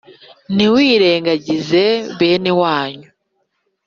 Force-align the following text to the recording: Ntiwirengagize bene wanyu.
Ntiwirengagize 0.55 1.83
bene 2.17 2.51
wanyu. 2.61 3.09